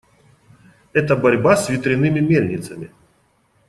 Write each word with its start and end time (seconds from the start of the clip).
Это 0.93 1.15
борьба 1.15 1.55
с 1.55 1.69
ветряными 1.69 2.21
мельницами. 2.21 2.89